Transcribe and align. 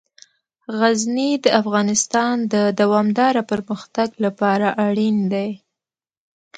غزني 0.79 1.29
د 1.43 1.45
افغانستان 1.61 2.35
د 2.53 2.55
دوامداره 2.81 3.41
پرمختګ 3.51 4.09
لپاره 4.25 4.67
اړین 4.87 5.17
دي. 5.33 5.49